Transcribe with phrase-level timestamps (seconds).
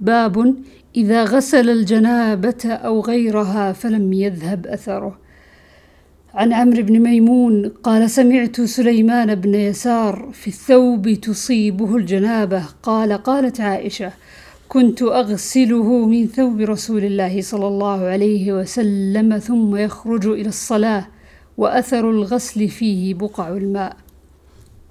[0.00, 0.54] باب
[0.96, 5.18] إذا غسل الجنابة أو غيرها فلم يذهب أثره.
[6.34, 12.62] عن عمرو بن ميمون قال سمعت سليمان بن يسار في الثوب تصيبه الجنابة.
[12.82, 14.12] قال قالت عائشة
[14.68, 21.06] كنت أغسله من ثوب رسول الله صلى الله عليه وسلم ثم يخرج إلى الصلاة
[21.56, 23.96] وأثر الغسل فيه بقع الماء.